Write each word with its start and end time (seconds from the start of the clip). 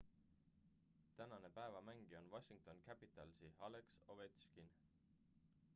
tänane 1.19 1.51
päeva 1.57 1.81
mängija 1.89 2.19
on 2.23 2.31
washington 2.31 2.81
capitalsi 2.89 3.53
alex 3.69 3.85
ovechkin 4.15 4.71